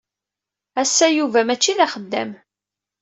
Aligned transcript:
Ass-a, 0.81 1.07
Yuba 1.09 1.41
mačči 1.47 1.73
d 1.77 1.79
axeddam. 1.85 2.31